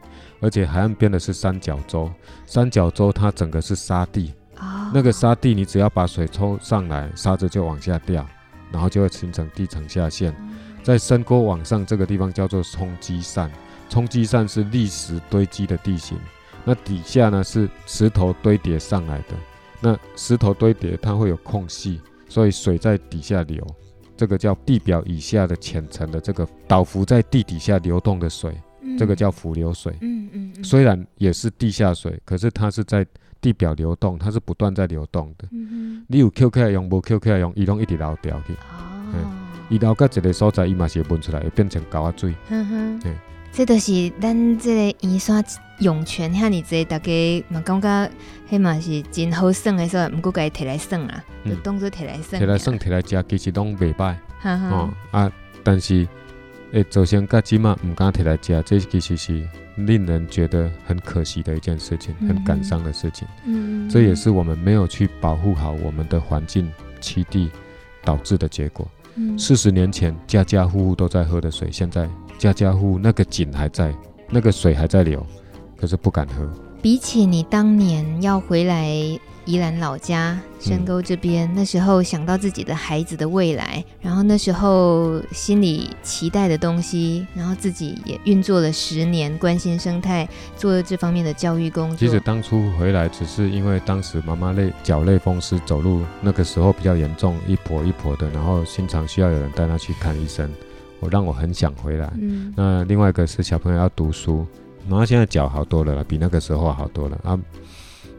[0.44, 2.12] 而且海岸边的是三角洲，
[2.44, 4.34] 三角洲它整个是沙地，
[4.92, 8.26] 那个沙地你只要把水抽上来，沙子就往下掉，
[8.70, 10.36] 然后就会形成地层下陷。
[10.82, 13.50] 在深沟往上这个地方叫做冲积扇。
[13.88, 16.18] 冲积扇是砾石堆积的地形，
[16.62, 19.34] 那底下呢是石头堆叠上来的。
[19.80, 23.64] 那石头堆叠它会有空隙，所以水在底下流，
[24.14, 28.62] 这个叫地表以下的浅层的这个倒伏在地底下流动的水，嗯、
[28.98, 29.92] 这个叫浮流水。
[30.00, 33.06] 嗯嗯嗯、虽然也是地下水，可是它是在
[33.40, 35.48] 地表流动，它是不断在流动的。
[35.52, 38.52] 嗯、哼你有 Q 起来用，无 Q 起来用，伊拢一直流掉去。
[38.54, 39.40] 哦。
[39.68, 42.34] 伊流到一个所在，伊嘛是会闻出来，会变成高仔水。
[42.48, 43.00] 嗯哼。
[43.04, 43.14] 嗯
[43.56, 45.44] 这都是咱这个员山
[45.78, 48.10] 涌泉遐尔济，大家嘛感觉
[48.50, 52.36] 迄嘛是真好耍的，所以毋过家摕来耍啊，嗯、就当做摕来耍。
[52.36, 54.16] 摕来耍，摕来食，其实拢袂歹。
[54.42, 55.30] 哦啊，
[55.62, 56.04] 但是
[56.74, 63.26] 诶，造成甲即嘛毋敢摕来食，这其实是令人觉得很可惜的一件事情，很感伤的事情。
[63.46, 67.48] 嗯，这也是我们没有去保护好我们的环境、栖地
[68.04, 68.86] 导致的结果。
[69.14, 72.08] 嗯，四十年前家家户户都在喝的水，现在。
[72.36, 73.94] 家家户户那个井还在，
[74.28, 75.24] 那个水还在流，
[75.76, 76.50] 可是不敢喝。
[76.82, 78.90] 比起你当年要回来
[79.44, 91.96] 宜兰老家深沟这边，嗯、那时候想到自己的孩子的未来，然后那时候心里期待的东西，然后自己也运作了十年，关心生态，做了这方面的教育工作。
[91.96, 100.50] 其实当初回来只是因为当时妈妈累脚类风湿，走路那个时候比较严重，一跛一跛的，然后经常需要有人带她去看医生。
[101.00, 102.10] 我让我很想回来。
[102.18, 104.46] 嗯，那另外一个是小朋友要读书，
[104.88, 107.38] 妈妈现在脚好多了啦，比那个时候好多了啊。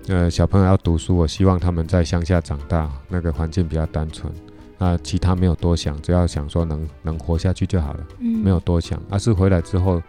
[0.07, 4.31] 呃，小朋友要读书，我希望他们在乡下长大，那个环境比较单纯。
[4.77, 7.99] 啊，其他没有多想，只要想说能能活下去就好了。
[8.19, 9.01] 嗯，没有多想。
[9.09, 10.01] 而、啊、是回来之后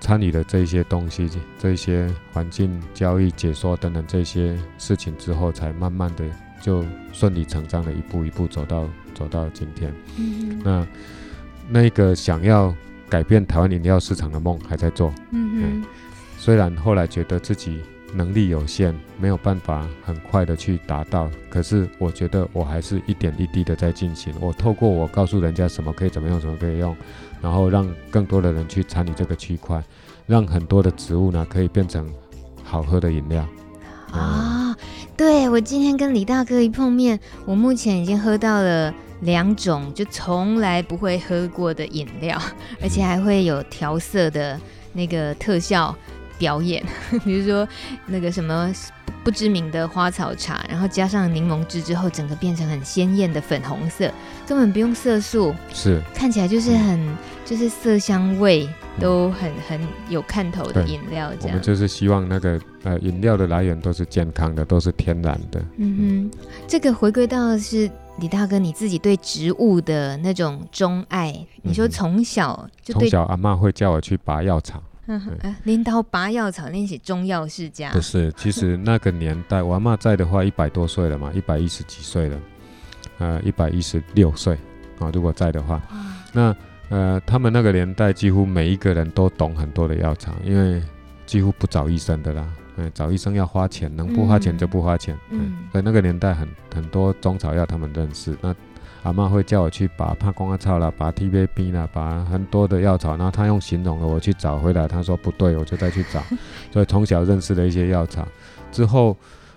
[0.00, 6.24] 参与了这些东西，这些环境交易、解说等等这些事情之后，才慢慢的
[6.62, 9.92] 就顺理成章的一步一步走到走到今天。
[10.16, 10.86] 嗯，那。
[11.70, 12.74] 那个想要
[13.10, 15.84] 改变台湾饮料市场的梦还在做，嗯哼。
[16.38, 17.82] 虽然后来觉得自己
[18.14, 21.30] 能力有限，没有办法很快的去达到。
[21.50, 24.34] 可是我觉得我还是一点一滴的在进行。
[24.40, 26.96] 我透过我告诉人家什么可以怎么用，什么可以用，
[27.40, 29.82] 然后让更多的人去参与这个区块，
[30.26, 32.10] 让很多的植物呢可以变成
[32.64, 33.46] 好喝的饮料。
[34.10, 34.74] 啊、
[35.16, 42.40] 对，我今天跟李大哥一碰面，我目前已经喝到了两种就从来不会喝过的饮料，
[42.80, 44.58] 而且还会有调色的
[44.94, 45.94] 那个特效。
[46.38, 46.84] 表演，
[47.24, 47.66] 比如说
[48.06, 48.72] 那个什么
[49.24, 54.10] 不知名的花草茶，然后加上柠檬汁之后，整个变成很鲜艳的粉红色，
[54.46, 58.66] 根本不用色素，是看起来就是很、嗯、就是色香味
[58.98, 61.30] 都很很有看头的饮料。
[61.38, 65.62] 这样，我们就是希望那个呃饮料的来源都是健康的，都是天然的。
[65.76, 71.32] 嗯哼，这个回归到是李大哥你自己对植物的那种钟爱。
[71.32, 74.82] 嗯、你说从小就对，从小阿妈会叫我去拔药草。
[75.08, 77.90] 嗯，拎刀拔药草，那些中药世家。
[77.92, 82.40] 不是，其实那个年代，我阿妈在的话，一百多岁了嘛，一百一十几岁了，
[83.18, 84.54] 呃，一百一十六岁
[84.98, 85.10] 啊。
[85.12, 85.82] 如果在的话，
[86.32, 86.54] 那
[86.90, 90.82] 呃，他们那个年代几乎每一个人都懂很多的药草，因为
[91.24, 92.46] 几乎不找医生的啦。
[92.76, 95.18] 嗯，找医生要花钱，能不花钱就不花钱。
[95.30, 98.36] 嗯，嗯，所以那个年代很很多中草药他们认识。
[98.40, 98.54] 那
[99.08, 106.22] 阿妈会叫我去把怕光阿草啦，把 T V B 啦，把很多的药草，然后他用形容的我去找回来，他说不对，我就再去找，
[106.70, 108.26] 所以从小认识了一些药草，
[108.70, 109.16] 之后，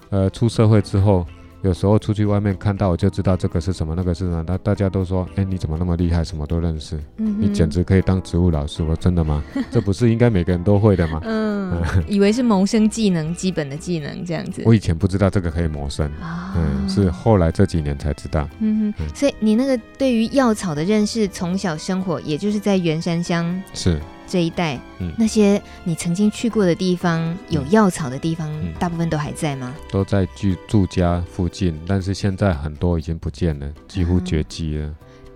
[0.10, 1.26] 呃，出社会之后。
[1.64, 4.44] 有时候出去外面看到我就知道这个是什么，那个是什么。
[4.44, 7.00] 大大家都说，哎，你怎么那么厉害，什么都认识？
[7.18, 8.82] 嗯、你简直可以当植物老师。
[8.82, 9.44] 我真的吗？
[9.70, 11.22] 这不是应该每个人都会的吗？
[11.24, 14.64] 嗯，嗯， 以为是谋生技能，基本的技能这样子。
[14.66, 18.48] 我以前不知道这个可以谋生，哦、嗯，是后来这几年才知道。
[18.60, 23.62] 嗯哼，所以你那个对于药草的认识，从小生活也就是在原山乡。
[23.74, 24.00] 是。
[24.32, 29.76] 这一带，嗯，那些你曾经去过的地方，有药草的地方，嗯，大部分都还在吗？
[29.92, 34.88] 都在住住家附近，但是现在很多已经不见了，几乎绝迹了。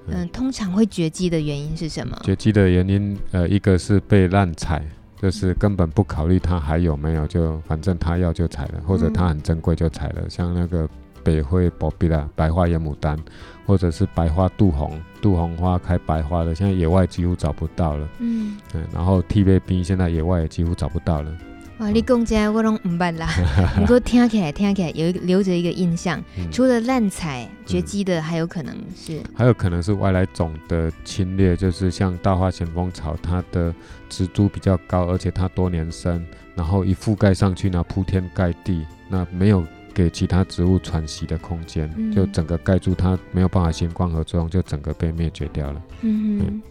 [0.08, 2.18] 嗯，嗯，通常会绝迹的原因是什么？
[2.24, 4.82] 绝迹的原因，呃，一个是被滥采，
[5.22, 10.88] 就是根本不考虑它还有没有，就反正它要就采了，或者它很珍贵就采了，嗯，像那个
[11.22, 13.20] 北灰宝碧啦，白花野牡丹。
[13.66, 18.08] 或者是白花杜红，杜红花开白花的，现在野外几乎找不到了。
[18.20, 21.32] 嗯，嗯，然后 TVB 现在野外也几乎找不到了。
[21.80, 23.28] 哇，你讲这我拢唔捌啦。
[23.78, 33.76] 你说听起来听起来有留着一个印象，嗯、除了滥采绝迹的，还有可能是、嗯、还有可能是外来种的侵略，就是像大花咸丰草，它的
[34.08, 36.26] 植株比较高，而且它多年生，
[36.56, 39.62] 然后一覆盖上去呢，铺天盖地，那没有。
[39.96, 45.82] 给其他植物喘息的空间，嗯、就整个盖住它，没有办法行光合作用，就整个被灭绝掉了。
[46.02, 46.62] 嗯，嗯，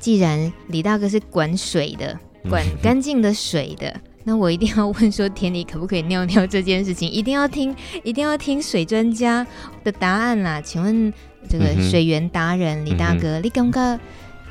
[0.00, 9.46] 既然李大哥是管水的，管干净的水的，嗯、 那我一定要问说，田里可不可以尿尿这件事情，一定要听，一定要听水专家
[9.84, 10.60] 的答案啦。
[10.60, 11.12] 请问
[11.48, 14.00] 这个水源达人李大哥，嗯、你刚刚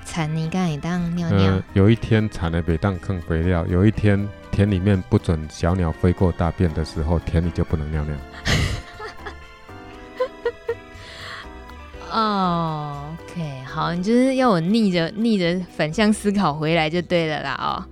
[0.06, 1.64] 产你刚才当尿尿、呃？
[1.74, 4.26] 有一天产了北当坑肥料，有一天。
[4.60, 8.14] 田里面不准小鸟飞过大便的时候，田里就不能尿尿。
[12.12, 17.86] 哦、oh,，OK，好，你就是要我逆着逆着反向思考回来就对了啦，哦。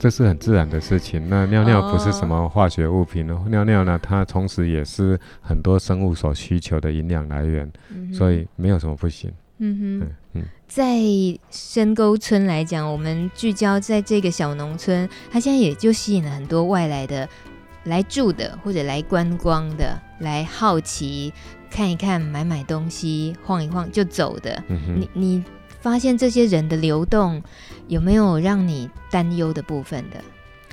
[0.00, 1.28] 这是很自然的事情。
[1.28, 3.46] 那尿尿不是什么化学物品哦，oh.
[3.46, 8.16] 尿尿呢，它同时也是很多生物所需求的营养来源，mm hmm.
[8.16, 9.32] 所以没有什么不行。
[9.62, 10.98] 嗯哼，在
[11.50, 17.28] 深沟村来讲，我们聚焦在这个小农村，它现在也就吸引了很多外来的
[17.84, 21.32] 来住的，或者来观光的，来好奇
[21.70, 24.62] 看一看、买买东西、晃一晃就走的。
[24.68, 25.44] 你你
[25.80, 27.42] 发现这些人的流动，
[27.86, 30.16] 有没有让你担忧的部分的？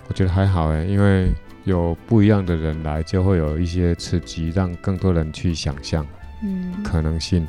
[0.08, 1.30] 我觉得还好哎，因为
[1.66, 6.08] 有不一样的人来，就会有一些刺激，让更多人去想象，
[6.42, 7.46] 嗯，可能性。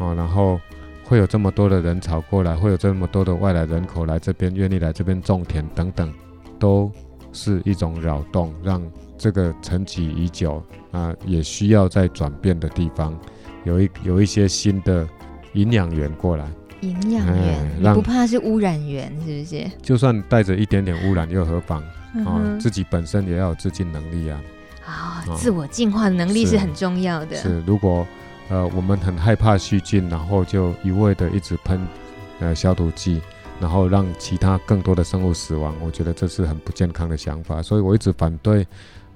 [0.00, 0.58] 哦，然后
[1.04, 6.10] 会有这么多的人潮过来，会有这么多的外来人口来这边，愿意来这边种田等等，
[6.58, 6.90] 都
[7.32, 8.82] 是一种扰动，让
[9.18, 10.54] 这个沉寂已久
[10.90, 13.14] 啊、呃，也需要在转变的地方，
[13.64, 15.06] 有一有一些新的
[15.52, 16.48] 营养源过来。
[16.80, 19.70] 营养源，你不怕是污染源是不是？
[19.82, 21.84] 就算带着一点点污染又何妨？
[22.14, 24.40] 嗯、哦，自己本身也要有自净能力啊。
[24.86, 27.36] 啊、哦，自我净化的能力是很重要的。
[27.36, 28.06] 是，是如果。
[28.50, 31.80] 呃，我们很害怕细菌，然后就一味的一直喷
[32.40, 33.22] 呃消毒剂，
[33.60, 35.74] 然后让其他更多的生物死亡。
[35.82, 38.66] 我觉得这是很不健康的想法，所以我一直反对。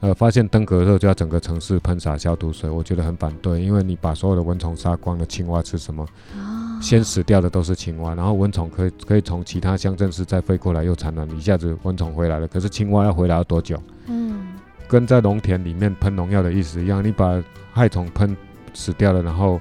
[0.00, 6.06] 呃，发现登革热就要整个城市喷洒消毒水，我觉得很反对，因为你把所有的蚊虫杀光了，青蛙吃什么？
[6.36, 13.82] 哦、先死掉的都是青蛙，然后蚊虫可以可以从其他乡镇市再飞过来又产卵，一下子蚊虫回来了，可是青蛙要回来要多久？
[14.08, 14.46] 嗯。
[14.86, 18.36] 跟在农田里面喷农药的意思一样，你把害虫喷
[18.74, 19.60] 死掉了，然后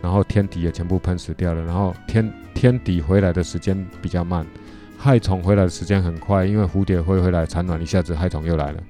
[0.00, 4.46] 然后天敌也全部喷死掉了，然后天天敌回来的时间比较慢，
[4.96, 8.82] 害虫回来的时间很快，因为蝴蝶会回来产卵，一下子害虫又来了。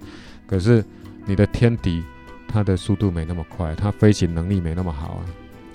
[0.47, 0.85] 可是
[1.25, 2.03] 你的天敌
[2.47, 5.21] 它的速度没那么快，它飞行能力没那么好啊，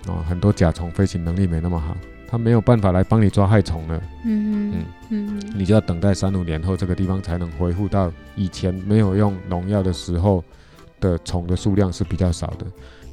[0.07, 1.97] 哦，很多甲虫飞行能力没那么好。
[2.29, 10.43] 他没有办法来帮你抓害虫了，嗯嗯嗯，你就要等待三五年后，这个地方才能恢复到以前没有用农药的时候
[10.99, 12.65] 的虫的数量是比较少的。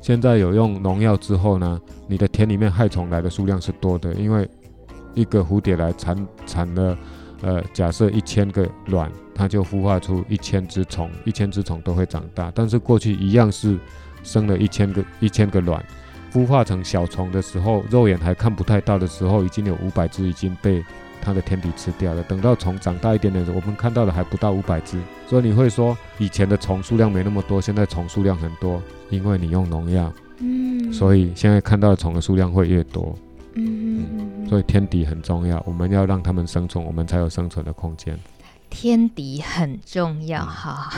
[0.05, 4.47] 现在有用农药之后呢，你的田里面害虫来的数量是多的，因为
[5.15, 6.95] 一个蝴蝶来产产了，
[7.41, 13.79] 呃，假设一千个卵，它就孵化出一千只虫，一千只虫都会长大，但是过去一样是
[14.23, 15.83] 生了一千个一千个卵。
[16.31, 20.85] 孵化成小虫的时候，肉眼还看不太到的时候，已经有五百只已经被
[21.23, 22.23] 它的天敌吃掉了。
[22.25, 25.01] 等到虫长大一点点，我们看到的还不到五百只。
[25.27, 28.83] 所以你会说，以前的虫数量没那么多，现在虫数量很多，
[29.15, 30.13] 因为你用农药。
[30.39, 30.93] 嗯。
[30.93, 33.17] 所以现在看到的虫的数量会越多。
[33.55, 34.49] 嗯，嗯。
[34.49, 38.19] 所以天敌很重要，我们要让它们生存，我们才有生存的空间。
[38.69, 40.93] 天敌很重要，哈。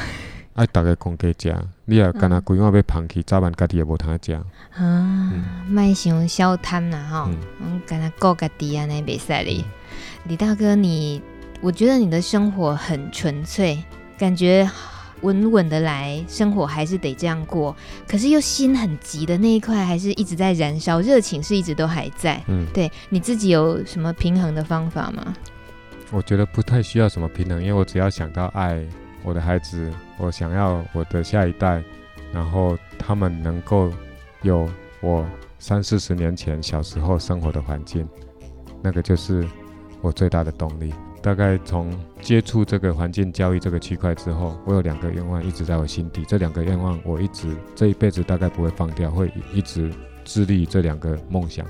[0.55, 1.55] 爱大家公家食，
[1.85, 4.33] 你也干那规碗要放弃，早晚家己也无通食。
[4.75, 5.33] 啊，
[5.69, 9.63] 卖想小贪啦吼，嗯，干那顾家己安尼袂使哩。
[10.25, 11.21] 李大哥，你
[11.61, 13.79] 我觉得你的生活很纯粹，
[14.17, 14.67] 感觉
[15.23, 17.75] 稳稳的来，生活还是得这样过。
[18.09, 22.43] 可是又心很急的那一块，还是一直在燃烧，热情是一直都还在。
[22.47, 25.35] 嗯，对，你自己有什么平衡的方法吗？
[26.11, 28.85] 我觉得不太需要什么平衡，因为我只要想到爱。
[29.25, 31.83] 我的孩子，我想要我的下一代，
[32.33, 33.93] 然后他们能够
[34.43, 35.27] 有我
[35.59, 38.09] 三四十年前小时候生活的环境，
[38.81, 39.45] 那个就是
[40.01, 40.95] 我最大的动力。
[41.27, 49.93] 大概从接触这个环境交易这个区块之后，我有两个愿望一直在我心底，这两个愿望我一直这一辈子大概不会放掉，会一直
[50.25, 51.67] 致力于这两个梦想。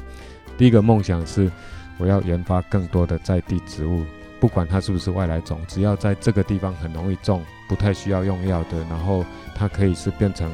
[0.59, 1.51] 第一个梦想是
[1.97, 4.05] 我要研发更多的在地植物。
[4.39, 10.53] 不管它是不是外来种，只要在这个地方很容易种，不太需要用药的，然后它可以是变成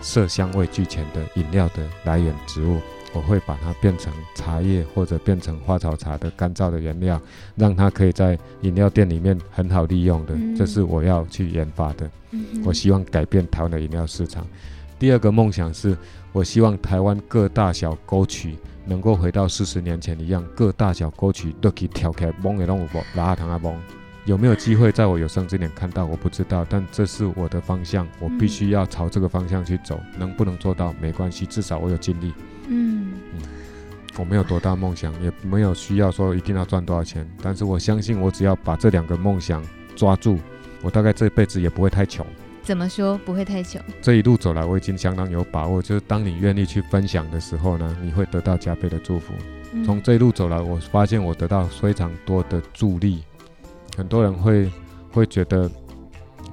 [0.00, 2.80] 色香味俱全的饮料的来源植物，
[3.18, 7.20] 我会把它变成茶叶或者变成花草茶的干燥的原料，
[7.56, 12.08] 让它可以在饮料店里面很好利用的，这是我要去研发的。
[12.64, 14.46] 我希望改变台湾的饮料市场。
[15.00, 15.96] 第二个梦想是，
[16.30, 18.56] 我希望台湾各大小沟渠。
[18.86, 23.78] 能够回到四十年前一样，各大小沟渠都可以挑开，蒙也弄不拉糖啊蒙。
[24.24, 26.06] 有没有机会在我有生之年看到？
[26.06, 30.00] 我不知道，但这是我的方向，我必须要朝这个方向去走。
[30.18, 32.32] 能不能做到没关系，至少我有尽力。
[32.68, 33.40] 嗯嗯，
[34.16, 39.62] 我没有多大梦想，也没有需要说一定要赚多少钱，但是我相信，我只要把这两个梦想
[39.96, 40.38] 抓住，
[40.82, 42.24] 我大概这辈子也不会太穷。
[42.62, 43.80] 怎么说不会太穷？
[44.02, 45.80] 这一路走来，我已经相当有把握。
[45.80, 49.32] 就是当你愿意去分享的时候呢，你会得到加倍的祝福。
[49.72, 53.22] 嗯、从这一路走来，我发现我得到非常多的助力。
[53.96, 54.70] 很多人会
[55.10, 55.70] 会觉得，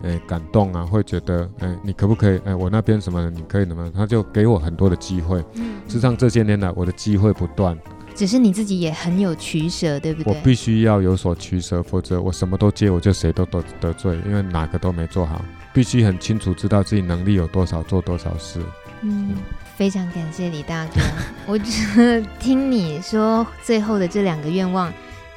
[0.05, 2.39] 哎，感动啊，会觉得，哎，你可不可以？
[2.45, 3.91] 哎，我那边什么，你可以怎么？
[3.93, 5.43] 他就给我很多的机会。
[5.55, 7.77] 嗯，事实上这些年来，我的机会不断。
[8.13, 10.33] 只是你自己也很有取舍，对不对？
[10.33, 15.43] 我必须要有所取舍，否则我什么都接，我就谁都得得罪，因为哪个都没做好。
[15.73, 18.61] 必须很清楚知道自己能力有多少，做多少事。
[19.01, 19.35] 嗯，嗯，
[19.75, 21.01] 非常感谢李大哥。
[21.45, 24.93] 我觉得 听你说最后的这两个愿望，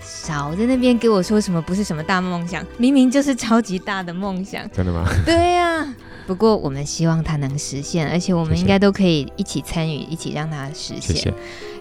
[0.08, 4.68] 少在那边给我说什么不是什么大梦想，明明就是超级大的梦想。
[4.72, 5.04] 真的吗？
[5.26, 5.94] 对呀、啊。
[6.26, 11.00] 不过我们希望它能实现，而且我们应该都可以一起参与，一起让它实现。
[11.00, 11.34] 谢谢。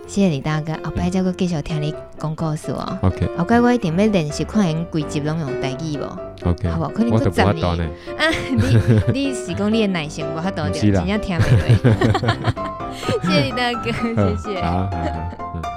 [0.07, 2.97] 谢谢李大哥，后摆再搁继续听你讲故事哦。
[3.01, 6.89] OK，后摆我一定要练习看因规集拢用台语无？OK，好不好？
[6.91, 8.23] 可能不十年啊，
[9.11, 10.39] 你 你是讲你的耐心无？
[10.39, 11.75] 他多点，真正听不对。
[13.23, 13.91] 谢谢李大哥，
[14.37, 14.61] 谢谢。
[14.61, 15.76] 好，好，好。